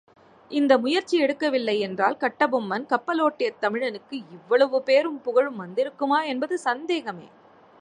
இந்த 0.51 0.77
முயற்சி 0.77 1.15
எடுக்கவில்லை 1.23 1.75
என்றால் 1.79 2.17
கட்டபொம்மன், 2.17 2.85
கப்பலோட்டிய 2.89 3.49
தமிழனுக்கு 3.61 4.15
இவ்வளவு 4.31 4.83
பேரும் 4.83 5.21
புகழும் 5.21 5.61
வந்திருக்குமா, 5.61 6.25
என்பது 6.25 6.57
சந்தேகமே! 6.59 7.27